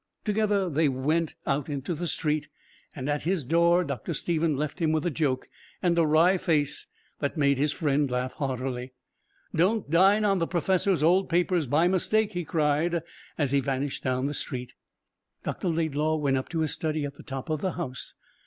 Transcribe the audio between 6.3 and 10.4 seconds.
face that made his friend laugh heartily. "Don't dine on